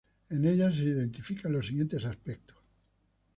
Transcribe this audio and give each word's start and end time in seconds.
En 0.31 0.45
ella 0.45 0.71
se 0.71 0.81
identifican 0.85 1.53
los 1.53 1.67
siguientes 1.67 2.05
aspectos. 2.05 2.57